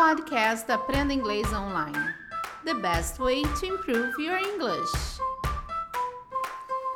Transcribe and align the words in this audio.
podcast 0.00 0.66
da 0.66 0.76
Aprenda 0.76 1.12
Inglês 1.12 1.46
Online. 1.52 2.14
The 2.64 2.72
best 2.72 3.18
way 3.18 3.42
to 3.42 3.66
improve 3.66 4.18
your 4.18 4.38
English. 4.38 4.90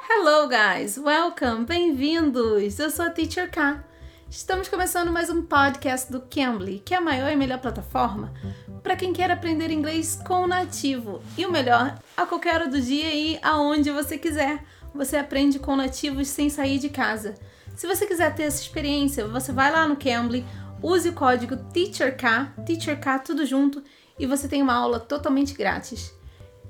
Hello, 0.09 0.49
guys! 0.49 0.97
Welcome! 0.97 1.67
Bem-vindos! 1.67 2.79
Eu 2.79 2.89
sou 2.89 3.05
a 3.05 3.11
Teacher 3.11 3.51
K. 3.51 3.85
Estamos 4.31 4.69
começando 4.69 5.13
mais 5.13 5.29
um 5.29 5.43
podcast 5.43 6.11
do 6.11 6.23
Cambly, 6.23 6.79
que 6.83 6.95
é 6.95 6.97
a 6.97 7.01
maior 7.03 7.31
e 7.31 7.37
melhor 7.37 7.59
plataforma 7.59 8.33
para 8.83 8.97
quem 8.97 9.13
quer 9.13 9.31
aprender 9.31 9.71
inglês 9.71 10.19
com 10.27 10.47
nativo. 10.47 11.21
E 11.37 11.45
o 11.45 11.53
melhor, 11.53 11.99
a 12.17 12.25
qualquer 12.25 12.55
hora 12.55 12.69
do 12.69 12.81
dia 12.81 13.15
e 13.15 13.39
aonde 13.43 13.91
você 13.91 14.17
quiser. 14.17 14.65
Você 14.95 15.19
aprende 15.19 15.59
com 15.59 15.77
nativos 15.77 16.29
sem 16.29 16.49
sair 16.49 16.79
de 16.79 16.89
casa. 16.89 17.35
Se 17.77 17.87
você 17.87 18.07
quiser 18.07 18.35
ter 18.35 18.45
essa 18.45 18.63
experiência, 18.63 19.27
você 19.27 19.53
vai 19.53 19.71
lá 19.71 19.87
no 19.87 19.97
Cambly 19.97 20.47
use 20.85 21.09
o 21.09 21.15
código 21.15 21.57
TEACHERK, 21.57 22.23
TEACHERK 22.67 23.25
tudo 23.25 23.47
junto, 23.47 23.83
e 24.19 24.27
você 24.27 24.47
tem 24.47 24.61
uma 24.61 24.75
aula 24.75 25.01
totalmente 25.01 25.55
grátis. 25.55 26.13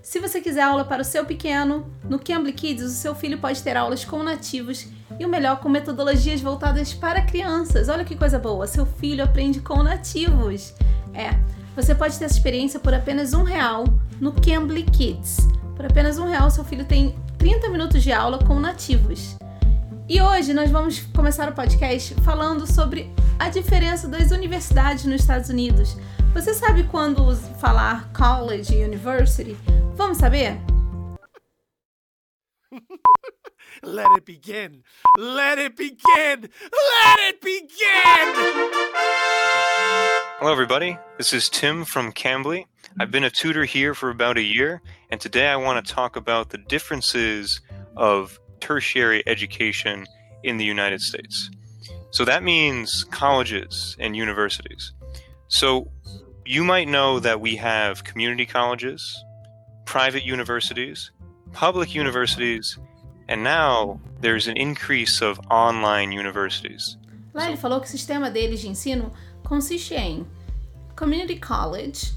Se 0.00 0.20
você 0.20 0.40
quiser 0.40 0.62
aula 0.62 0.84
para 0.84 1.02
o 1.02 1.04
seu 1.04 1.24
pequeno, 1.24 1.90
no 2.04 2.18
Cambly 2.18 2.52
Kids 2.52 2.84
o 2.84 2.90
seu 2.90 3.14
filho 3.14 3.38
pode 3.38 3.62
ter 3.62 3.76
aulas 3.76 4.04
com 4.04 4.22
nativos 4.22 4.86
e 5.18 5.24
o 5.24 5.28
melhor 5.28 5.60
com 5.60 5.68
metodologias 5.68 6.40
voltadas 6.40 6.92
para 6.92 7.22
crianças. 7.22 7.88
Olha 7.88 8.04
que 8.04 8.14
coisa 8.14 8.38
boa, 8.38 8.66
seu 8.66 8.86
filho 8.86 9.24
aprende 9.24 9.60
com 9.60 9.82
nativos. 9.82 10.74
É, 11.12 11.30
você 11.74 11.94
pode 11.94 12.18
ter 12.18 12.26
essa 12.26 12.34
experiência 12.34 12.78
por 12.78 12.94
apenas 12.94 13.32
um 13.32 13.42
real 13.42 13.84
no 14.20 14.32
Cambly 14.32 14.84
Kids. 14.84 15.38
Por 15.74 15.86
apenas 15.86 16.18
um 16.18 16.28
real, 16.28 16.50
seu 16.50 16.64
filho 16.64 16.84
tem 16.84 17.16
30 17.38 17.68
minutos 17.68 18.02
de 18.02 18.12
aula 18.12 18.38
com 18.38 18.60
nativos. 18.60 19.36
E 20.06 20.20
hoje 20.20 20.52
nós 20.52 20.70
vamos 20.70 21.00
começar 21.16 21.48
o 21.48 21.54
podcast 21.54 22.14
falando 22.22 22.66
sobre 22.66 23.10
a 23.38 23.48
diferença 23.48 24.06
das 24.06 24.32
universidades 24.32 25.06
nos 25.06 25.22
Estados 25.22 25.48
Unidos. 25.48 25.96
Você 26.34 26.52
sabe 26.52 26.84
quando 26.84 27.34
falar 27.58 28.12
college 28.12 28.74
e 28.74 28.84
university? 28.84 29.56
Vamos 29.94 30.18
saber? 30.18 30.60
Let 33.82 34.08
it 34.14 34.26
begin! 34.26 34.82
Let 35.16 35.58
it 35.58 35.74
begin! 35.74 36.50
Let 36.50 37.28
it 37.30 37.40
begin! 37.40 38.34
Hello, 40.38 40.52
everybody. 40.52 40.98
This 41.16 41.32
is 41.32 41.48
Tim 41.48 41.86
from 41.86 42.12
Cambly. 42.12 42.66
I've 43.00 43.10
been 43.10 43.24
a 43.24 43.30
tutor 43.30 43.64
here 43.64 43.94
for 43.94 44.10
about 44.10 44.36
a 44.36 44.42
year, 44.42 44.82
and 45.10 45.18
today 45.18 45.48
I 45.48 45.56
want 45.56 45.84
to 45.84 45.94
talk 45.94 46.14
about 46.14 46.50
the 46.50 46.58
differences 46.58 47.62
of 47.96 48.38
tertiary 48.64 49.22
education 49.26 50.06
in 50.42 50.56
the 50.56 50.64
United 50.64 51.00
States. 51.00 51.50
So 52.10 52.24
that 52.24 52.42
means 52.42 53.04
colleges 53.10 53.96
and 54.00 54.16
universities. 54.16 54.92
So 55.48 55.90
you 56.46 56.64
might 56.64 56.88
know 56.88 57.20
that 57.20 57.40
we 57.40 57.56
have 57.56 58.04
community 58.04 58.46
colleges, 58.46 59.02
private 59.84 60.24
universities, 60.24 61.10
public 61.52 61.94
universities, 61.94 62.78
and 63.28 63.42
now 63.44 64.00
there's 64.20 64.46
an 64.48 64.56
increase 64.56 65.20
of 65.20 65.38
online 65.50 66.12
universities. 66.12 66.96
Lá 67.34 67.48
ele 67.48 67.56
falou 67.56 67.80
que 67.80 67.88
o 67.88 67.90
sistema 67.90 68.30
deles 68.30 68.60
de 68.60 68.68
ensino 68.68 69.12
consiste 69.42 69.94
em 69.94 70.26
community 70.94 71.36
college, 71.36 72.12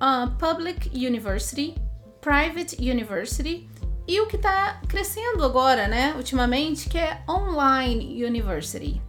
uh, 0.00 0.28
public 0.38 0.90
university, 0.92 1.74
private 2.20 2.78
university 2.78 3.68
E 4.06 4.20
o 4.20 4.26
que 4.26 4.36
está 4.36 4.80
crescendo 4.88 5.44
agora, 5.44 5.86
né, 5.86 6.14
ultimamente, 6.16 6.88
que 6.88 6.98
é 6.98 7.22
online 7.28 8.24
university. 8.24 9.00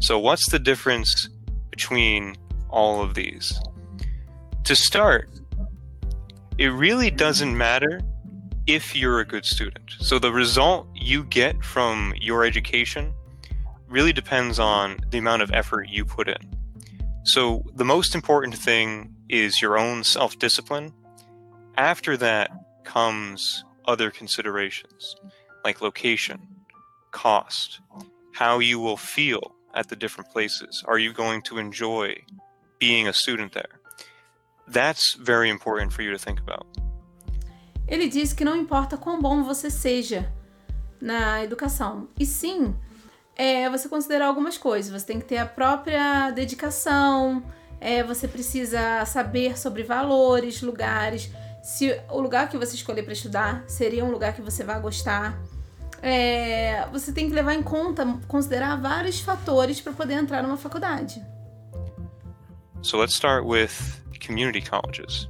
So 0.00 0.18
what's 0.18 0.46
the 0.50 0.58
difference 0.58 1.28
between 1.70 2.34
all 2.68 3.02
of 3.02 3.14
these? 3.14 3.54
To 4.64 4.74
start, 4.74 5.28
it 6.58 6.70
really 6.70 7.10
doesn't 7.10 7.56
matter 7.56 8.00
if 8.66 8.94
you're 8.96 9.20
a 9.20 9.24
good 9.24 9.44
student. 9.44 9.96
So 10.00 10.18
the 10.18 10.32
result 10.32 10.88
you 10.94 11.24
get 11.24 11.62
from 11.62 12.12
your 12.20 12.44
education 12.44 13.12
really 13.88 14.12
depends 14.12 14.58
on 14.58 14.98
the 15.10 15.18
amount 15.18 15.42
of 15.42 15.50
effort 15.52 15.88
you 15.88 16.04
put 16.04 16.28
in. 16.28 16.38
So 17.24 17.64
the 17.74 17.84
most 17.84 18.14
important 18.14 18.54
thing 18.54 19.14
is 19.28 19.60
your 19.60 19.78
own 19.78 20.02
self-discipline. 20.02 20.92
After 21.76 22.16
that 22.16 22.50
comes 22.84 23.64
other 23.90 24.10
considerations 24.10 25.16
like 25.64 25.80
location, 25.80 26.38
cost, 27.10 27.80
how 28.32 28.60
you 28.60 28.78
will 28.80 28.96
feel 28.96 29.42
at 29.74 29.88
the 29.88 29.96
different 29.96 30.30
places. 30.30 30.84
Are 30.86 30.98
you 30.98 31.12
going 31.12 31.42
to 31.42 31.58
enjoy 31.58 32.06
being 32.78 33.08
a 33.08 33.12
student 33.12 33.52
there? 33.52 33.74
That's 34.68 35.14
very 35.14 35.50
important 35.50 35.92
for 35.92 36.02
you 36.02 36.12
to 36.12 36.18
think 36.18 36.38
about. 36.40 36.66
Ele 37.88 38.08
diz 38.08 38.32
que 38.32 38.44
não 38.44 38.56
importa 38.56 38.96
quão 38.96 39.20
bom 39.20 39.42
você 39.42 39.68
seja 39.68 40.32
na 41.00 41.42
educação, 41.42 42.08
e 42.18 42.24
sim 42.24 42.76
é, 43.36 43.68
você 43.68 43.88
considerar 43.88 44.26
algumas 44.26 44.56
coisas. 44.56 44.92
Você 44.92 45.06
tem 45.06 45.18
que 45.18 45.26
ter 45.26 45.38
a 45.38 45.46
própria 45.46 46.30
dedicação, 46.30 47.42
é, 47.80 48.04
você 48.04 48.28
precisa 48.28 49.04
saber 49.06 49.58
sobre 49.58 49.82
valores, 49.82 50.62
lugares, 50.62 51.30
se 51.62 52.00
o 52.08 52.20
lugar 52.20 52.48
que 52.48 52.56
você 52.56 52.74
escolher 52.74 53.02
para 53.02 53.12
estudar 53.12 53.64
seria 53.66 54.04
um 54.04 54.10
lugar 54.10 54.34
que 54.34 54.42
você 54.42 54.64
vai 54.64 54.80
gostar. 54.80 55.38
É, 56.02 56.86
você 56.90 57.12
tem 57.12 57.28
que 57.28 57.34
levar 57.34 57.54
em 57.54 57.62
conta, 57.62 58.06
considerar 58.26 58.76
vários 58.76 59.20
fatores 59.20 59.80
para 59.80 59.92
poder 59.92 60.14
entrar 60.14 60.42
numa 60.42 60.56
faculdade. 60.56 61.22
So 62.82 62.96
let's 62.96 63.14
start 63.14 63.44
with 63.44 63.70
community 64.18 64.62
colleges. 64.62 65.28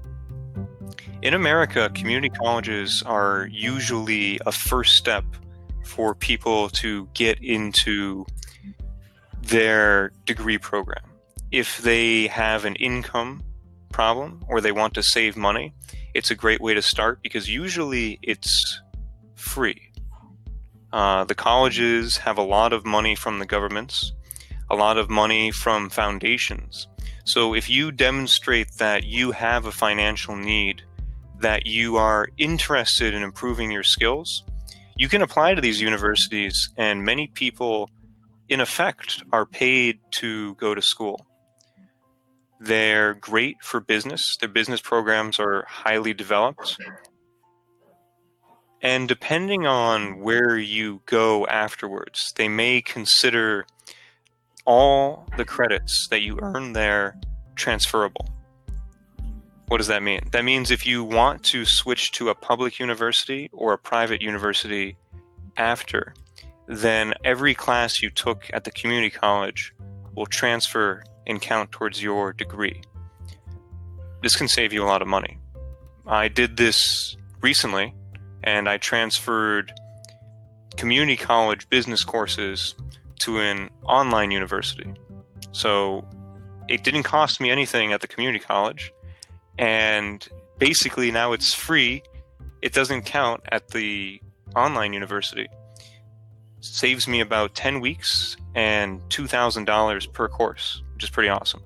In 1.22 1.34
America, 1.34 1.90
community 1.90 2.30
colleges 2.30 3.02
are 3.04 3.48
usually 3.52 4.38
a 4.46 4.52
first 4.52 4.94
step 4.94 5.24
for 5.84 6.14
people 6.14 6.70
to 6.80 7.08
get 7.12 7.38
into 7.42 8.24
their 9.42 10.12
degree 10.24 10.58
program. 10.58 11.02
If 11.50 11.78
they 11.82 12.28
have 12.28 12.64
an 12.64 12.76
income 12.76 13.42
problem 13.92 14.40
or 14.48 14.60
they 14.60 14.72
want 14.72 14.94
to 14.94 15.02
save 15.02 15.36
money, 15.36 15.74
it's 16.14 16.30
a 16.30 16.34
great 16.34 16.60
way 16.60 16.74
to 16.74 16.82
start 16.82 17.22
because 17.22 17.48
usually 17.48 18.18
it's 18.22 18.80
free. 19.34 19.92
Uh, 20.92 21.24
the 21.24 21.34
colleges 21.34 22.16
have 22.18 22.38
a 22.38 22.42
lot 22.42 22.72
of 22.72 22.84
money 22.84 23.14
from 23.14 23.38
the 23.38 23.46
governments, 23.46 24.12
a 24.70 24.74
lot 24.74 24.98
of 24.98 25.08
money 25.08 25.50
from 25.50 25.88
foundations. 25.88 26.88
So 27.24 27.54
if 27.54 27.70
you 27.70 27.92
demonstrate 27.92 28.72
that 28.78 29.04
you 29.04 29.30
have 29.32 29.66
a 29.66 29.72
financial 29.72 30.34
need, 30.36 30.82
that 31.38 31.66
you 31.66 31.96
are 31.96 32.28
interested 32.38 33.14
in 33.14 33.22
improving 33.22 33.70
your 33.70 33.82
skills, 33.82 34.44
you 34.96 35.08
can 35.08 35.22
apply 35.22 35.54
to 35.54 35.60
these 35.60 35.80
universities, 35.80 36.70
and 36.76 37.04
many 37.04 37.28
people, 37.28 37.88
in 38.48 38.60
effect, 38.60 39.22
are 39.32 39.46
paid 39.46 40.00
to 40.12 40.54
go 40.56 40.74
to 40.74 40.82
school. 40.82 41.24
They're 42.60 43.14
great 43.14 43.56
for 43.62 43.80
business. 43.80 44.36
Their 44.38 44.48
business 44.50 44.82
programs 44.82 45.40
are 45.40 45.64
highly 45.66 46.12
developed. 46.12 46.76
And 48.82 49.08
depending 49.08 49.66
on 49.66 50.20
where 50.20 50.58
you 50.58 51.00
go 51.06 51.46
afterwards, 51.46 52.32
they 52.36 52.48
may 52.48 52.82
consider 52.82 53.66
all 54.66 55.26
the 55.38 55.44
credits 55.46 56.08
that 56.08 56.20
you 56.20 56.38
earn 56.42 56.74
there 56.74 57.18
transferable. 57.56 58.28
What 59.68 59.78
does 59.78 59.86
that 59.86 60.02
mean? 60.02 60.28
That 60.32 60.44
means 60.44 60.70
if 60.70 60.86
you 60.86 61.02
want 61.02 61.42
to 61.44 61.64
switch 61.64 62.12
to 62.12 62.28
a 62.28 62.34
public 62.34 62.78
university 62.78 63.48
or 63.52 63.72
a 63.72 63.78
private 63.78 64.20
university 64.20 64.98
after, 65.56 66.12
then 66.66 67.14
every 67.24 67.54
class 67.54 68.02
you 68.02 68.10
took 68.10 68.50
at 68.52 68.64
the 68.64 68.70
community 68.70 69.10
college 69.10 69.72
will 70.14 70.26
transfer 70.26 71.04
and 71.26 71.40
count 71.40 71.72
towards 71.72 72.02
your 72.02 72.32
degree. 72.32 72.82
This 74.22 74.36
can 74.36 74.48
save 74.48 74.72
you 74.72 74.82
a 74.82 74.86
lot 74.86 75.02
of 75.02 75.08
money. 75.08 75.38
I 76.06 76.28
did 76.28 76.56
this 76.56 77.16
recently 77.40 77.94
and 78.42 78.68
I 78.68 78.76
transferred 78.78 79.72
community 80.76 81.16
college 81.16 81.68
business 81.68 82.04
courses 82.04 82.74
to 83.20 83.38
an 83.38 83.70
online 83.84 84.30
university. 84.30 84.92
So 85.52 86.06
it 86.68 86.84
didn't 86.84 87.02
cost 87.02 87.40
me 87.40 87.50
anything 87.50 87.92
at 87.92 88.00
the 88.00 88.08
community 88.08 88.38
college. 88.38 88.92
And 89.58 90.26
basically 90.58 91.10
now 91.10 91.32
it's 91.32 91.54
free. 91.54 92.02
It 92.62 92.72
doesn't 92.72 93.02
count 93.02 93.42
at 93.50 93.68
the 93.68 94.20
online 94.56 94.92
university. 94.92 95.48
saves 96.62 97.08
me 97.08 97.20
about 97.20 97.54
10 97.54 97.80
weeks 97.80 98.36
and 98.54 99.00
$2,000 99.08 100.12
per 100.12 100.28
course. 100.28 100.82
Which 101.00 101.04
is 101.04 101.10
pretty 101.10 101.30
awesome. 101.30 101.62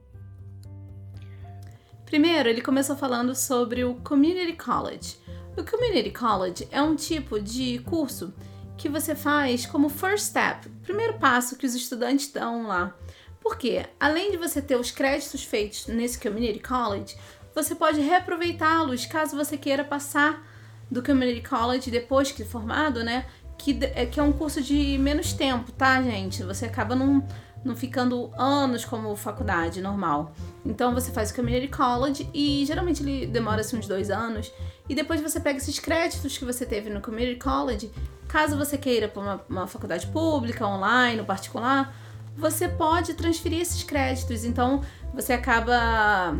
Primeiro, 2.06 2.48
ele 2.48 2.60
começou 2.60 2.96
falando 2.96 3.34
sobre 3.34 3.84
o 3.84 3.96
Community 3.96 4.52
College. 4.52 5.16
O 5.56 5.64
Community 5.64 6.10
College 6.10 6.68
é 6.70 6.80
um 6.80 6.94
tipo 6.94 7.40
de 7.40 7.80
curso 7.80 8.32
que 8.76 8.88
você 8.88 9.14
faz 9.14 9.66
como 9.66 9.88
first 9.88 10.26
step, 10.26 10.68
primeiro 10.82 11.14
passo 11.14 11.56
que 11.56 11.66
os 11.66 11.74
estudantes 11.74 12.30
dão 12.32 12.66
lá 12.66 12.92
Por 13.40 13.56
quê? 13.56 13.86
Além 14.00 14.30
de 14.32 14.36
você 14.36 14.60
ter 14.60 14.76
os 14.76 14.90
créditos 14.90 15.44
feitos 15.44 15.86
nesse 15.86 16.18
Community 16.18 16.60
College, 16.60 17.16
você 17.54 17.74
pode 17.74 18.00
reaproveitá-los 18.00 19.06
caso 19.06 19.36
você 19.36 19.56
queira 19.56 19.84
passar 19.84 20.44
do 20.90 21.02
Community 21.02 21.46
College 21.46 21.90
depois 21.90 22.32
que 22.32 22.44
formado, 22.44 23.04
né? 23.04 23.26
Que, 23.58 23.78
é, 23.94 24.06
que 24.06 24.18
é 24.18 24.22
um 24.22 24.32
curso 24.32 24.60
de 24.62 24.98
menos 24.98 25.32
tempo, 25.32 25.70
tá, 25.72 26.02
gente? 26.02 26.42
Você 26.42 26.66
acaba 26.66 26.94
não, 26.94 27.26
não 27.64 27.74
ficando 27.74 28.30
anos 28.36 28.84
como 28.84 29.14
faculdade 29.16 29.80
normal. 29.80 30.32
Então 30.64 30.92
você 30.92 31.10
faz 31.10 31.30
o 31.30 31.34
Community 31.34 31.68
College 31.68 32.28
e 32.34 32.64
geralmente 32.66 33.02
ele 33.02 33.26
demora 33.26 33.62
assim, 33.62 33.78
uns 33.78 33.88
dois 33.88 34.10
anos. 34.10 34.52
E 34.88 34.94
depois 34.94 35.20
você 35.20 35.40
pega 35.40 35.58
esses 35.58 35.78
créditos 35.78 36.36
que 36.36 36.44
você 36.44 36.66
teve 36.66 36.90
no 36.90 37.00
Community 37.00 37.38
College, 37.38 37.90
caso 38.28 38.56
você 38.56 38.76
queira 38.76 39.08
para 39.08 39.22
uma, 39.22 39.44
uma 39.48 39.66
faculdade 39.66 40.06
pública, 40.08 40.66
online, 40.66 41.20
ou 41.20 41.26
particular, 41.26 41.94
você 42.36 42.68
pode 42.68 43.14
transferir 43.14 43.60
esses 43.60 43.82
créditos. 43.82 44.44
Então 44.44 44.82
você 45.14 45.32
acaba 45.32 46.36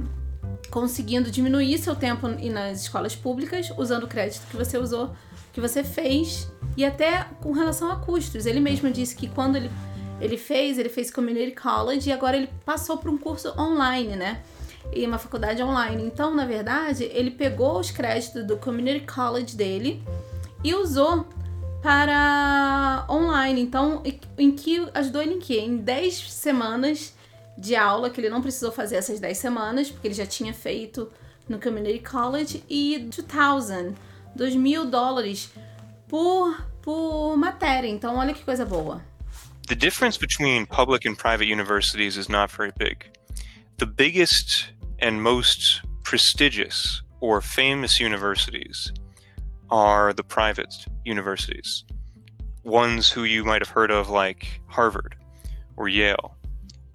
conseguindo 0.71 1.31
diminuir 1.31 1.79
seu 1.79 1.95
tempo 1.95 2.29
nas 2.29 2.83
escolas 2.83 3.15
públicas 3.15 3.73
usando 3.79 4.05
o 4.05 4.09
crédito 4.09 4.47
que 4.51 4.57
você 4.57 4.77
usou, 4.77 5.15
que 5.53 5.61
você 5.61 5.85
fez, 5.85 6.51
e 6.77 6.85
até 6.85 7.29
com 7.41 7.53
relação 7.53 7.91
a 7.91 7.97
custos. 7.97 8.45
Ele 8.45 8.61
mesmo 8.61 8.91
disse 8.91 9.15
que 9.15 9.29
quando 9.29 9.57
ele, 9.57 9.71
ele 10.21 10.37
fez, 10.37 10.79
ele 10.79 10.89
fez 10.89 11.11
Community 11.11 11.53
College 11.53 12.09
e 12.09 12.13
agora 12.13 12.37
ele 12.37 12.49
passou 12.65 12.97
para 12.99 13.11
um 13.11 13.19
curso 13.19 13.53
online, 13.59 14.17
né? 14.17 14.43
E 14.93 15.07
uma 15.07 15.19
faculdade 15.19 15.63
online. 15.63 16.05
Então, 16.05 16.35
na 16.35 16.47
verdade, 16.47 17.05
ele 17.13 17.31
pegou 17.31 17.79
os 17.79 17.91
créditos 17.91 18.47
do 18.47 18.57
Community 18.57 19.07
College 19.07 19.57
dele 19.57 20.03
e 20.63 20.75
usou 20.75 21.27
para 21.83 23.07
online. 23.11 23.61
Então, 23.61 24.03
em 24.39 24.51
que 24.53 24.89
ajudou 24.95 25.21
ele 25.21 25.35
em 25.35 25.39
quê? 25.39 25.61
Em 25.61 25.77
10 25.77 26.33
semanas 26.33 27.15
de 27.57 27.77
aula, 27.77 28.11
que 28.11 28.21
ele 28.21 28.31
não 28.31 28.41
precisou 28.41 28.73
fazer 28.73 28.97
essas 28.97 29.21
10 29.21 29.37
semanas, 29.37 29.91
porque 29.91 30.09
ele 30.09 30.15
já 30.15 30.27
tinha 30.27 30.53
feito 30.53 31.11
no 31.49 31.61
Community 31.61 31.99
College, 31.99 32.65
e 32.69 32.99
2,000, 32.99 33.95
2 34.35 34.57
mil 34.57 34.87
dólares 34.87 35.53
por, 36.09 36.59
por 36.81 37.37
matéria. 37.37 37.89
Então, 37.89 38.17
olha 38.17 38.33
que 38.33 38.45
coisa 38.45 38.65
boa. 38.65 39.03
The 39.69 39.77
difference 39.77 40.19
between 40.19 40.67
public 40.67 41.05
and 41.05 41.17
private 41.17 41.47
universities 41.47 42.17
is 42.17 42.29
not 42.29 42.51
very 42.51 42.73
big. 42.79 43.07
The 43.79 43.87
biggest 43.87 44.73
and 44.99 45.23
most 45.23 45.83
prestigious 46.03 47.03
or 47.21 47.41
famous 47.41 47.99
universities 47.99 48.93
are 49.71 50.13
the 50.13 50.23
private 50.23 50.75
universities. 51.05 51.85
Ones 52.63 53.11
who 53.11 53.25
you 53.25 53.45
might 53.45 53.63
have 53.63 53.71
heard 53.71 53.91
of, 53.91 54.11
like 54.11 54.61
Harvard 54.67 55.17
or 55.77 55.89
Yale 55.89 56.37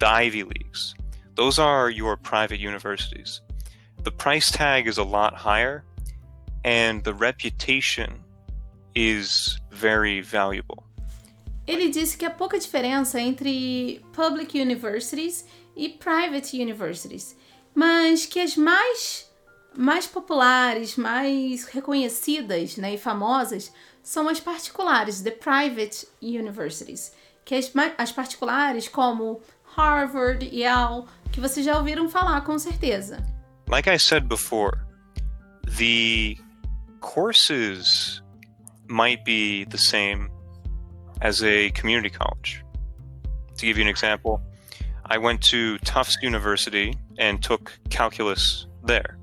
the 0.00 0.08
Ivy 0.08 0.42
Leagues. 0.42 0.94
Those 1.34 1.58
are 1.58 1.90
your 1.90 2.16
private 2.16 2.58
universities. 2.58 3.42
The 4.02 4.10
price 4.10 4.50
tag 4.50 4.88
is 4.88 4.96
a 4.96 5.04
lot 5.04 5.34
higher, 5.34 5.84
and 6.64 7.04
the 7.04 7.14
reputation 7.14 8.24
is 8.94 9.60
very 9.70 10.22
valuable. 10.22 10.86
Ele 11.66 11.88
disse 11.88 12.16
que 12.16 12.24
há 12.24 12.30
pouca 12.30 12.58
diferença 12.58 13.20
entre 13.20 14.04
public 14.12 14.60
universities 14.60 15.44
e 15.76 15.88
private 15.88 16.60
universities, 16.60 17.36
mas 17.74 18.26
que 18.26 18.40
as 18.40 18.56
mais 18.56 19.30
mais 19.76 20.06
populares, 20.06 20.96
mais 20.96 21.64
reconhecidas 21.64 22.76
né, 22.76 22.94
e 22.94 22.98
famosas 22.98 23.72
são 24.02 24.28
as 24.28 24.40
particulares, 24.40 25.20
the 25.20 25.30
private 25.30 26.08
universities, 26.20 27.12
que 27.44 27.54
as, 27.54 27.70
as 27.96 28.10
particulares 28.10 28.88
como 28.88 29.40
Harvard, 29.76 30.44
Yale, 30.52 31.04
que 31.30 31.40
vocês 31.40 31.64
já 31.64 31.78
ouviram 31.78 32.08
falar 32.08 32.40
com 32.42 32.58
certeza. 32.58 33.24
Like 33.68 33.88
I 33.88 33.98
said 33.98 34.26
before, 34.26 34.78
the 35.78 36.36
courses 37.00 38.22
might 38.88 39.22
be 39.24 39.64
the 39.70 39.78
same 39.78 40.28
as 41.20 41.42
a 41.42 41.70
community 41.70 42.10
college. 42.10 42.62
To 43.56 43.66
give 43.66 43.76
you 43.76 43.82
an 43.82 43.88
example, 43.88 44.40
I 45.04 45.18
went 45.18 45.42
to 45.44 45.78
Tufts 45.78 46.16
University 46.22 46.96
and 47.18 47.42
took 47.42 47.78
calculus 47.90 48.66
there. 48.84 49.18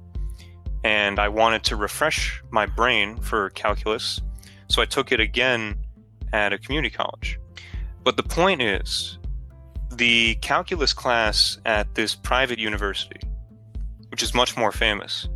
And 0.84 1.20
I 1.20 1.30
wanted 1.30 1.64
to 1.66 1.76
refresh 1.76 2.42
my 2.52 2.66
brain 2.66 3.18
for 3.18 3.50
calculus, 3.52 4.22
so 4.70 4.82
I 4.82 4.86
took 4.86 5.12
it 5.12 5.20
again 5.20 5.78
at 6.34 6.54
a 6.54 6.58
community 6.58 6.96
college. 6.96 7.40
But 8.04 8.16
the 8.16 8.24
point 8.24 8.62
is, 8.62 9.18
the 9.92 10.36
calculus 10.36 10.94
class 10.94 11.58
at 11.66 11.96
this 11.96 12.16
private 12.16 12.60
university, 12.60 13.20
which 14.10 14.22
is 14.22 14.34
much 14.34 14.56
more 14.56 14.72
famous, 14.72 15.28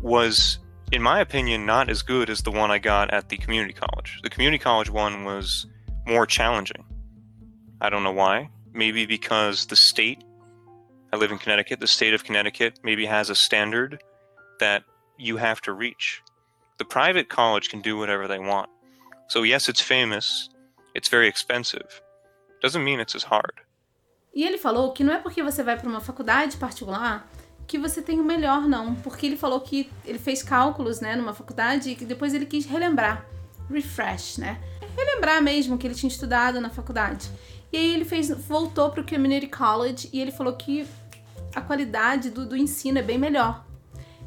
was, 0.00 0.58
in 0.92 1.02
my 1.02 1.20
opinion, 1.20 1.66
not 1.66 1.90
as 1.90 2.02
good 2.02 2.30
as 2.30 2.42
the 2.42 2.50
one 2.50 2.70
I 2.70 2.78
got 2.78 3.12
at 3.12 3.28
the 3.28 3.36
community 3.38 3.72
college. 3.72 4.20
The 4.22 4.30
community 4.30 4.58
college 4.58 4.90
one 4.90 5.24
was 5.24 5.66
more 6.06 6.26
challenging. 6.26 6.84
I 7.80 7.90
don't 7.90 8.04
know 8.04 8.12
why. 8.12 8.50
Maybe 8.72 9.06
because 9.06 9.66
the 9.66 9.76
state, 9.76 10.22
I 11.12 11.16
live 11.16 11.32
in 11.32 11.38
Connecticut, 11.38 11.80
the 11.80 11.86
state 11.86 12.14
of 12.14 12.24
Connecticut 12.24 12.78
maybe 12.84 13.06
has 13.06 13.30
a 13.30 13.34
standard 13.34 14.02
that 14.60 14.84
you 15.18 15.36
have 15.38 15.60
to 15.62 15.72
reach. 15.72 16.22
The 16.78 16.84
private 16.84 17.28
college 17.28 17.70
can 17.70 17.80
do 17.80 17.96
whatever 17.96 18.28
they 18.28 18.38
want. 18.38 18.70
So, 19.28 19.42
yes, 19.42 19.68
it's 19.68 19.80
famous, 19.80 20.48
it's 20.94 21.08
very 21.08 21.26
expensive 21.26 22.02
doesn't 22.62 22.84
mean 22.84 23.00
it's 23.00 23.14
as 23.14 23.24
hard. 23.24 23.60
E 24.34 24.44
ele 24.44 24.56
falou 24.56 24.92
que 24.92 25.04
não 25.04 25.12
é 25.12 25.18
porque 25.18 25.42
você 25.42 25.62
vai 25.62 25.76
para 25.76 25.88
uma 25.88 26.00
faculdade 26.00 26.56
particular 26.56 27.26
que 27.66 27.78
você 27.78 28.02
tem 28.02 28.20
o 28.20 28.24
melhor, 28.24 28.62
não. 28.68 28.94
Porque 28.96 29.26
ele 29.26 29.36
falou 29.36 29.60
que 29.60 29.90
ele 30.04 30.18
fez 30.18 30.42
cálculos, 30.42 31.00
né, 31.00 31.16
numa 31.16 31.34
faculdade 31.34 31.90
e 31.90 31.94
que 31.94 32.04
depois 32.04 32.34
ele 32.34 32.46
quis 32.46 32.66
relembrar. 32.66 33.26
Refresh, 33.70 34.38
né? 34.38 34.60
Relembrar 34.96 35.42
mesmo 35.42 35.78
que 35.78 35.86
ele 35.86 35.94
tinha 35.94 36.08
estudado 36.08 36.60
na 36.60 36.68
faculdade. 36.68 37.30
E 37.72 37.76
aí 37.76 37.94
ele 37.94 38.04
fez, 38.04 38.28
voltou 38.30 38.90
para 38.90 39.00
o 39.00 39.06
Community 39.06 39.46
College 39.46 40.10
e 40.12 40.20
ele 40.20 40.30
falou 40.30 40.52
que 40.54 40.86
a 41.54 41.60
qualidade 41.60 42.30
do, 42.30 42.46
do 42.46 42.56
ensino 42.56 42.98
é 42.98 43.02
bem 43.02 43.18
melhor. 43.18 43.64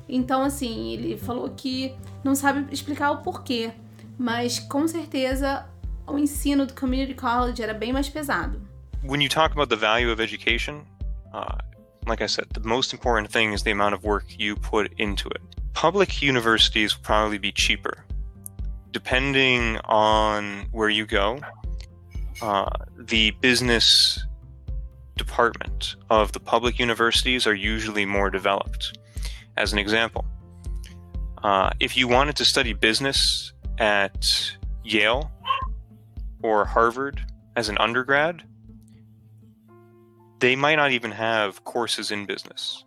Então, 0.08 0.44
assim, 0.44 0.94
ele 0.94 1.18
falou 1.18 1.50
que 1.50 1.94
não 2.24 2.36
sabe 2.36 2.72
explicar 2.72 3.12
o 3.12 3.18
porquê, 3.18 3.72
mas 4.18 4.60
com 4.60 4.88
certeza 4.88 5.68
o 6.08 6.18
ensino 6.18 6.66
do 6.66 6.74
community 6.74 7.14
college 7.14 7.62
era 7.62 7.74
bem 7.74 7.92
mais 7.92 8.10
pesado. 8.10 8.62
When 9.04 9.22
you 9.22 9.30
talk 9.30 9.52
about 9.52 9.70
the 9.70 9.76
value 9.76 10.12
of 10.12 10.22
education, 10.22 10.82
uh, 11.34 11.58
like 12.08 12.22
I 12.22 12.28
said, 12.28 12.46
the 12.52 12.60
most 12.62 12.94
important 12.94 13.32
thing 13.32 13.54
is 13.54 13.64
the 13.64 13.72
amount 13.72 13.94
of 13.94 14.04
work 14.04 14.26
you 14.38 14.56
put 14.56 14.94
into 14.98 15.28
it. 15.30 15.42
Public 15.74 16.22
universities 16.22 16.96
will 16.96 17.04
probably 17.04 17.38
be 17.38 17.52
cheaper. 17.52 18.06
Depending 18.92 19.78
on 19.86 20.68
where 20.72 20.90
you 20.90 21.06
go, 21.06 21.40
uh, 22.42 22.70
the 22.98 23.32
business 23.42 24.24
department 25.18 25.96
of 26.10 26.32
the 26.32 26.40
public 26.40 26.80
universities 26.80 27.48
are 27.48 27.54
usually 27.54 28.06
more 28.06 28.30
developed. 28.30 28.98
As 29.58 29.74
an 29.74 29.80
example, 29.80 30.26
uh, 31.44 31.72
if 31.80 31.96
you 31.98 32.08
wanted 32.08 32.36
to 32.38 32.46
study 32.46 32.74
business 32.74 33.54
at 33.78 34.52
Yale, 34.84 35.32
or 36.46 36.66
Harvard 36.66 37.26
as 37.56 37.70
an 37.70 37.78
undergrad, 37.80 38.44
they 40.40 40.56
might 40.56 40.76
not 40.76 40.92
even 40.92 41.12
have 41.12 41.64
courses 41.64 42.12
in 42.12 42.26
business. 42.26 42.84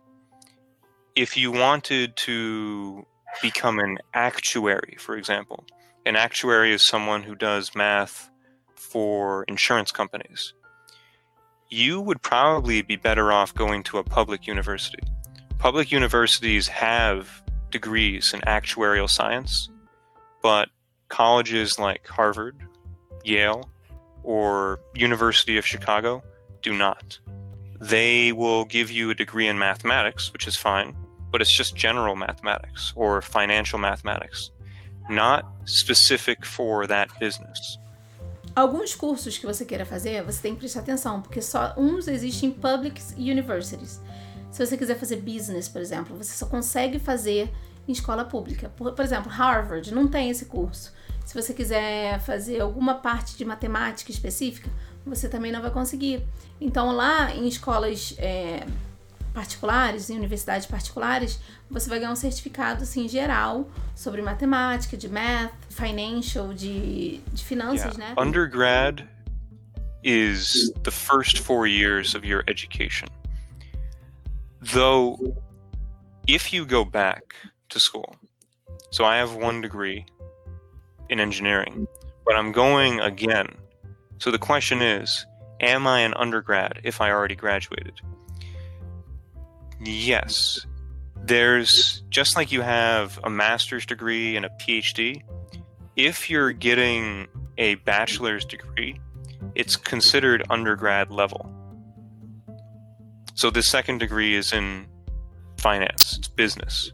If 1.15 1.35
you 1.35 1.51
wanted 1.51 2.15
to 2.17 3.05
become 3.41 3.79
an 3.79 3.97
actuary, 4.13 4.95
for 4.99 5.15
example, 5.15 5.65
an 6.05 6.15
actuary 6.15 6.73
is 6.73 6.87
someone 6.87 7.23
who 7.23 7.35
does 7.35 7.75
math 7.75 8.29
for 8.75 9.43
insurance 9.43 9.91
companies. 9.91 10.53
You 11.69 12.01
would 12.01 12.21
probably 12.21 12.81
be 12.81 12.95
better 12.95 13.31
off 13.31 13.53
going 13.53 13.83
to 13.83 13.97
a 13.97 14.03
public 14.03 14.47
university. 14.47 15.03
Public 15.59 15.91
universities 15.91 16.67
have 16.67 17.43
degrees 17.69 18.33
in 18.33 18.41
actuarial 18.41 19.09
science, 19.09 19.69
but 20.41 20.69
colleges 21.09 21.77
like 21.77 22.07
Harvard 22.07 22.55
Yale, 23.23 23.69
or 24.23 24.79
University 24.95 25.57
of 25.57 25.65
Chicago 25.65 26.23
do 26.61 26.73
not. 26.73 27.19
They 27.79 28.33
will 28.33 28.65
give 28.65 28.91
you 28.91 29.09
a 29.09 29.15
degree 29.15 29.47
in 29.47 29.57
mathematics, 29.57 30.31
which 30.33 30.47
is 30.47 30.55
fine, 30.55 30.95
but 31.31 31.41
it's 31.41 31.51
just 31.51 31.75
general 31.75 32.15
mathematics 32.15 32.93
or 32.95 33.21
financial 33.21 33.79
mathematics, 33.79 34.51
not 35.09 35.45
specific 35.65 36.45
for 36.45 36.87
that 36.87 37.09
business. 37.19 37.77
Alguns 38.55 38.93
cursos 38.95 39.37
que 39.37 39.45
você 39.45 39.63
queira 39.63 39.85
fazer, 39.85 40.23
você 40.23 40.41
tem 40.41 40.53
que 40.53 40.59
prestar 40.59 40.81
atenção, 40.81 41.21
porque 41.21 41.41
só 41.41 41.73
uns 41.77 42.07
existem 42.07 42.49
em 42.49 42.51
public 42.51 43.01
universities. 43.17 44.01
Se 44.51 44.65
você 44.65 44.75
quiser 44.75 44.97
fazer 44.97 45.17
business, 45.17 45.69
por 45.69 45.81
exemplo, 45.81 46.17
você 46.17 46.33
só 46.33 46.45
consegue 46.47 46.99
fazer 46.99 47.49
em 47.87 47.91
escola 47.91 48.25
pública. 48.25 48.69
Por, 48.75 48.91
por 48.93 49.05
exemplo, 49.05 49.31
Harvard 49.31 49.93
não 49.93 50.07
tem 50.07 50.29
esse 50.29 50.45
curso. 50.45 50.91
Se 51.25 51.39
você 51.39 51.53
quiser 51.53 52.19
fazer 52.21 52.59
alguma 52.59 52.95
parte 52.95 53.37
de 53.37 53.45
matemática 53.45 54.11
específica, 54.11 54.69
você 55.05 55.27
também 55.29 55.51
não 55.51 55.61
vai 55.61 55.71
conseguir. 55.71 56.23
Então, 56.59 56.91
lá 56.91 57.33
em 57.33 57.47
escolas 57.47 58.13
é, 58.17 58.65
particulares, 59.33 60.09
em 60.09 60.17
universidades 60.17 60.67
particulares, 60.67 61.39
você 61.69 61.89
vai 61.89 61.99
ganhar 61.99 62.11
um 62.11 62.15
certificado 62.15 62.83
assim, 62.83 63.07
geral 63.07 63.69
sobre 63.95 64.21
matemática, 64.21 64.97
de 64.97 65.07
math, 65.07 65.53
financial, 65.69 66.53
de, 66.53 67.19
de 67.31 67.43
finanças, 67.43 67.95
Yeah. 67.95 68.15
né? 68.15 68.15
Undergrad 68.17 69.07
is 70.03 70.71
the 70.83 70.91
first 70.91 71.39
four 71.39 71.67
years 71.67 72.15
of 72.15 72.25
your 72.25 72.43
education. 72.47 73.07
Though, 74.73 75.35
if 76.27 76.53
you 76.53 76.65
go 76.65 76.83
back 76.83 77.35
to 77.69 77.79
school, 77.79 78.15
so 78.91 79.05
I 79.05 79.17
have 79.17 79.35
one 79.35 79.61
degree 79.61 80.05
in 81.09 81.19
engineering, 81.19 81.87
but 82.25 82.35
I'm 82.35 82.51
going 82.51 82.99
again. 82.99 83.47
So 84.19 84.31
the 84.31 84.37
question 84.37 84.81
is 84.81 85.25
Am 85.61 85.87
I 85.87 86.01
an 86.01 86.13
undergrad 86.15 86.81
if 86.83 87.01
I 87.01 87.11
already 87.11 87.35
graduated? 87.35 87.99
Yes. 89.83 90.65
There's 91.21 92.03
just 92.09 92.35
like 92.35 92.51
you 92.51 92.61
have 92.61 93.19
a 93.23 93.29
master's 93.29 93.85
degree 93.85 94.35
and 94.35 94.45
a 94.45 94.49
PhD, 94.49 95.21
if 95.95 96.29
you're 96.29 96.53
getting 96.53 97.27
a 97.57 97.75
bachelor's 97.75 98.45
degree, 98.45 98.99
it's 99.55 99.75
considered 99.75 100.43
undergrad 100.49 101.11
level. 101.11 101.53
So 103.35 103.49
the 103.49 103.61
second 103.61 103.99
degree 103.99 104.35
is 104.35 104.53
in 104.53 104.87
finance, 105.57 106.17
it's 106.17 106.27
business. 106.29 106.93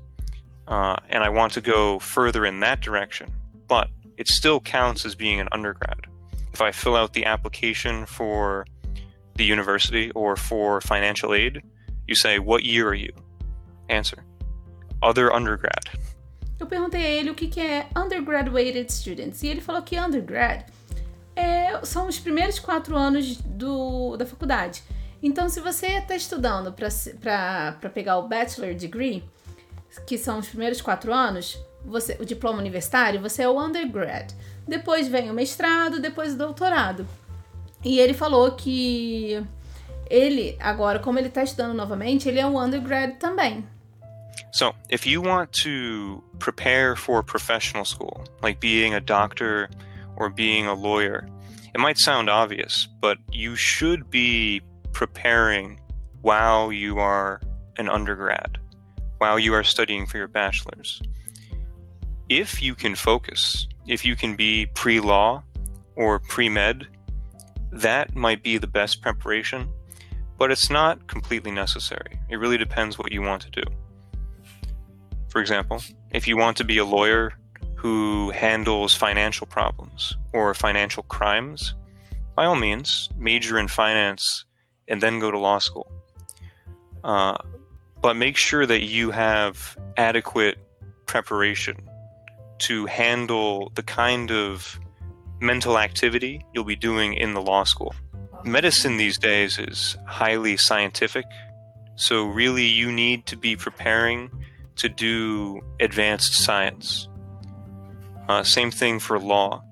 Uh, 0.68 0.96
and 1.10 1.24
I 1.24 1.30
want 1.30 1.54
to 1.54 1.62
go 1.62 2.00
further 2.00 2.46
in 2.46 2.60
that 2.62 2.82
direction, 2.82 3.32
but 3.68 3.90
it 4.18 4.28
still 4.28 4.60
counts 4.60 5.06
as 5.06 5.14
being 5.14 5.40
an 5.40 5.48
undergrad. 5.52 6.08
If 6.56 6.62
I 6.62 6.72
fill 6.72 6.96
out 6.96 7.12
the 7.12 7.26
application 7.26 8.06
for 8.06 8.66
the 9.36 9.44
university 9.44 10.10
or 10.12 10.38
for 10.38 10.80
financial 10.80 11.34
aid, 11.34 11.62
you 12.08 12.16
say, 12.16 12.40
What 12.40 12.64
year 12.64 12.88
are 12.88 12.96
you? 12.96 13.12
Answer 13.90 14.24
Other 15.02 15.34
undergrad. 15.34 15.84
Eu 16.58 16.66
perguntei 16.66 17.06
a 17.06 17.10
ele 17.10 17.32
o 17.32 17.36
que, 17.36 17.48
que 17.50 17.60
é 17.60 17.88
undergraduated 17.94 18.90
students. 18.90 19.44
E 19.44 19.48
ele 19.48 19.60
falou 19.60 19.82
que 19.82 20.00
undergrad 20.00 20.62
é, 21.36 21.84
são 21.84 22.08
os 22.08 22.18
primeiros 22.18 22.58
quatro 22.58 22.96
anos 22.96 23.36
do, 23.36 24.16
da 24.16 24.26
faculdade. 24.26 24.82
Então, 25.22 25.50
se 25.50 25.60
você 25.60 25.88
está 25.98 26.16
estudando 26.16 26.72
para 26.72 27.90
pegar 27.94 28.18
o 28.18 28.30
bachelor 28.30 28.74
degree, 28.74 29.26
que 30.08 30.18
são 30.18 30.40
os 30.40 30.48
primeiros 30.48 30.82
quatro 30.82 31.14
anos, 31.14 31.60
você, 31.84 32.16
o 32.18 32.26
diploma 32.26 32.60
universitário, 32.60 33.20
você 33.20 33.44
é 33.44 33.50
o 33.50 33.60
undergrad. 33.60 34.32
Depois 34.68 35.08
vem 35.08 35.30
o 35.30 35.34
mestrado, 35.34 36.00
depois 36.00 36.34
o 36.34 36.38
doutorado. 36.38 37.08
E 37.84 38.00
ele 38.00 38.14
falou 38.14 38.52
que 38.52 39.46
ele, 40.10 40.58
agora, 40.60 41.00
como 41.00 41.20
ele 41.20 41.28
está 41.28 41.44
estudando 41.44 41.74
novamente, 41.74 42.28
ele 42.28 42.40
é 42.40 42.46
um 42.46 42.60
undergrad 42.60 43.18
também. 43.18 43.64
So, 44.52 44.74
if 44.90 45.06
you 45.06 45.22
want 45.22 45.52
to 45.64 46.24
prepare 46.40 46.96
for 46.96 47.22
professional 47.24 47.86
school, 47.86 48.24
like 48.42 48.60
being 48.60 48.94
a 48.94 49.00
doctor 49.00 49.70
or 50.16 50.30
being 50.30 50.66
a 50.66 50.74
lawyer, 50.74 51.28
it 51.74 51.80
might 51.80 52.00
sound 52.00 52.30
obvious, 52.30 52.88
but 53.02 53.18
you 53.32 53.56
should 53.56 54.10
be 54.10 54.62
preparing 54.94 55.80
while 56.22 56.72
you 56.72 57.00
are 57.00 57.42
an 57.78 57.90
undergrad, 57.90 58.58
while 59.18 59.38
you 59.38 59.54
are 59.54 59.64
studying 59.64 60.08
for 60.08 60.18
your 60.18 60.30
bachelor's. 60.30 61.02
If 62.30 62.64
you 62.64 62.76
can 62.76 62.96
focus, 62.96 63.68
if 63.88 64.06
you 64.06 64.16
can 64.16 64.36
be 64.36 64.68
pre 64.68 65.00
law 65.00 65.44
or 65.96 66.20
pre 66.20 66.50
med, 66.50 66.88
that 67.72 68.16
might 68.16 68.44
be 68.44 68.58
the 68.58 68.68
best 68.68 69.02
preparation, 69.02 69.70
but 70.38 70.52
it's 70.52 70.70
not 70.70 71.08
completely 71.08 71.52
necessary. 71.52 72.20
It 72.30 72.38
really 72.38 72.58
depends 72.58 72.98
what 72.98 73.12
you 73.12 73.22
want 73.22 73.42
to 73.44 73.50
do. 73.50 73.64
For 75.30 75.42
example, 75.42 75.82
if 76.12 76.28
you 76.28 76.38
want 76.38 76.58
to 76.58 76.64
be 76.64 76.78
a 76.78 76.86
lawyer 76.86 77.34
who 77.76 78.32
handles 78.32 78.96
financial 78.96 79.46
problems 79.46 80.16
or 80.34 80.54
financial 80.54 81.04
crimes, 81.04 81.76
by 82.36 82.46
all 82.46 82.56
means, 82.56 83.10
major 83.18 83.60
in 83.60 83.68
finance 83.68 84.46
and 84.88 85.02
then 85.02 85.20
go 85.20 85.32
to 85.32 85.38
law 85.38 85.60
school. 85.60 85.92
Uh, 87.04 87.36
but 88.02 88.16
make 88.16 88.38
sure 88.38 88.66
that 88.66 88.84
you 88.84 89.12
have 89.12 89.78
adequate 89.98 90.58
preparation 91.06 91.78
to 92.60 92.86
handle 92.86 93.72
the 93.76 93.84
kind 93.84 94.32
of 94.32 94.80
mental 95.40 95.78
activity 95.78 96.46
you'll 96.54 96.64
be 96.64 96.76
doing 96.76 97.14
in 97.14 97.34
the 97.34 97.42
law 97.42 97.64
school. 97.64 97.94
Medicine 98.44 98.98
these 98.98 99.18
days 99.18 99.58
is 99.60 99.98
highly 100.06 100.56
scientific, 100.56 101.26
so 101.96 102.26
really 102.26 102.66
you 102.66 102.92
need 102.92 103.26
to 103.26 103.36
be 103.36 103.56
preparing 103.56 104.30
to 104.78 104.90
do 104.90 105.62
advanced 105.80 106.34
science. 106.34 107.08
Uh, 108.28 108.44
same 108.44 108.72
thing 108.72 109.00
for 109.00 109.20
law. 109.20 109.64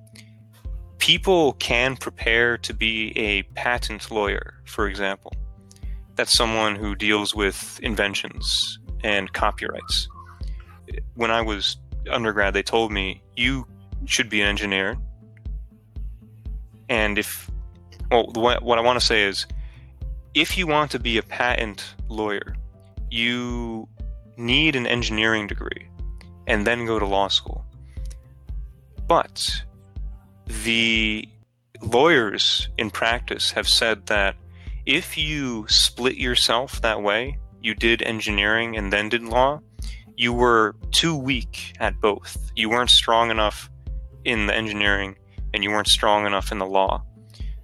People 0.98 1.54
can 1.54 1.98
prepare 1.98 2.58
to 2.60 2.74
be 2.74 3.12
a 3.18 3.44
patent 3.56 4.10
lawyer, 4.10 4.56
for 4.66 4.88
example. 4.88 5.34
That's 6.16 6.34
someone 6.34 6.76
who 6.76 6.96
deals 6.96 7.36
with 7.36 7.80
inventions 7.84 8.80
and 9.04 9.32
copyrights. 9.34 10.08
When 11.16 11.32
I 11.32 11.42
was 11.42 11.78
undergrad, 12.10 12.54
they 12.54 12.64
told 12.64 12.92
me 12.92 13.22
you 13.36 13.68
should 14.06 14.30
be 14.30 14.42
an 14.42 14.48
engineer. 14.48 14.98
And 16.90 17.18
if, 17.18 17.50
well, 18.12 18.32
what, 18.34 18.64
what 18.64 18.78
I 18.78 18.82
want 18.82 19.00
to 19.00 19.06
say 19.06 19.24
is 19.24 19.46
if 20.34 20.58
you 20.58 20.68
want 20.68 20.92
to 20.92 21.00
be 21.00 21.18
a 21.18 21.24
patent 21.24 21.96
lawyer, 22.10 22.56
you 23.10 23.88
need 24.38 24.76
an 24.76 24.88
engineering 24.88 25.48
degree 25.48 25.88
and 26.48 26.66
then 26.66 26.86
go 26.86 27.00
to 27.00 27.06
law 27.06 27.28
school. 27.28 27.66
But 29.08 29.64
the 30.46 31.28
lawyers 31.82 32.70
in 32.78 32.90
practice 32.90 33.52
have 33.52 33.68
said 33.68 34.08
that 34.08 34.36
if 34.86 35.18
you 35.18 35.66
split 35.70 36.18
yourself 36.18 36.82
that 36.82 37.02
way, 37.02 37.38
you 37.62 37.74
did 37.74 38.02
engineering 38.02 38.76
and 38.76 38.92
then 38.92 39.10
did 39.10 39.24
law, 39.24 39.62
you 40.18 40.34
were 40.34 40.76
too 40.92 41.16
weak 41.16 41.76
at 41.80 42.00
both. 42.00 42.38
You 42.56 42.70
weren't 42.70 42.90
strong 42.90 43.32
enough 43.32 43.70
in 44.26 44.48
the 44.48 44.56
engineering 44.56 45.16
and 45.54 45.64
you 45.64 45.70
weren't 45.72 45.88
strong 45.88 46.26
enough 46.26 46.52
in 46.52 46.60
the 46.60 46.66
law. 46.66 47.04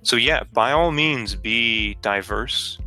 So, 0.03 0.15
yeah, 0.15 0.43
by 0.53 0.71
all 0.71 0.91
means, 0.91 1.35
be 1.35 1.95
diverse, 2.01 2.79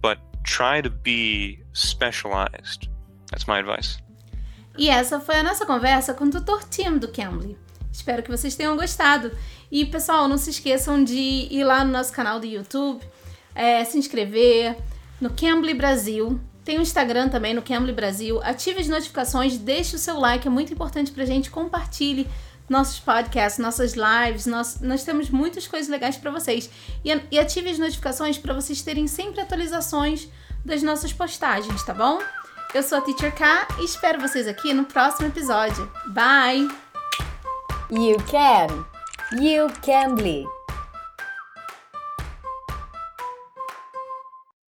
but 0.00 0.18
try 0.44 0.80
to 0.80 0.90
be 0.90 1.58
specialized. 1.72 2.88
That's 3.30 3.46
my 3.46 3.58
advice. 3.58 3.98
E 4.78 4.88
essa 4.88 5.20
foi 5.20 5.36
a 5.36 5.42
nossa 5.42 5.66
conversa 5.66 6.14
com 6.14 6.24
o 6.24 6.30
tutor 6.30 6.64
Tim 6.64 6.98
do 6.98 7.08
Cambly. 7.08 7.58
Espero 7.92 8.22
que 8.22 8.30
vocês 8.30 8.54
tenham 8.54 8.76
gostado. 8.76 9.30
E 9.70 9.84
pessoal, 9.84 10.26
não 10.28 10.38
se 10.38 10.50
esqueçam 10.50 11.02
de 11.02 11.14
ir 11.50 11.64
lá 11.64 11.84
no 11.84 11.92
nosso 11.92 12.12
canal 12.12 12.40
do 12.40 12.46
YouTube, 12.46 13.02
é, 13.54 13.84
se 13.84 13.98
inscrever 13.98 14.76
no 15.20 15.30
Cambly 15.30 15.74
Brasil. 15.74 16.40
Tem 16.64 16.78
o 16.78 16.82
Instagram 16.82 17.28
também 17.28 17.54
no 17.54 17.62
Cambly 17.62 17.92
Brasil. 17.92 18.40
Ative 18.42 18.80
as 18.80 18.88
notificações, 18.88 19.58
deixe 19.58 19.96
o 19.96 19.98
seu 19.98 20.18
like, 20.18 20.46
é 20.46 20.50
muito 20.50 20.72
importante 20.72 21.10
pra 21.10 21.24
gente. 21.24 21.50
Compartilhe 21.50 22.28
nossos 22.68 23.00
podcasts, 23.00 23.58
nossas 23.58 23.94
lives. 23.94 24.46
Nós, 24.46 24.80
nós 24.80 25.04
temos 25.04 25.28
muitas 25.28 25.66
coisas 25.66 25.88
legais 25.88 26.16
para 26.16 26.30
vocês. 26.30 26.70
E, 27.04 27.10
e 27.30 27.38
ative 27.38 27.70
as 27.70 27.78
notificações 27.78 28.38
para 28.38 28.54
vocês 28.54 28.80
terem 28.82 29.06
sempre 29.06 29.40
atualizações 29.40 30.28
das 30.64 30.82
nossas 30.82 31.12
postagens, 31.12 31.82
tá 31.82 31.92
bom? 31.92 32.20
Eu 32.72 32.82
sou 32.82 32.98
a 32.98 33.00
Teacher 33.02 33.34
K 33.34 33.68
e 33.80 33.84
espero 33.84 34.20
vocês 34.20 34.46
aqui 34.46 34.72
no 34.72 34.84
próximo 34.84 35.28
episódio. 35.28 35.90
Bye! 36.06 36.68
You 37.90 38.16
can. 38.30 38.86
You 39.32 39.68
can. 39.82 40.61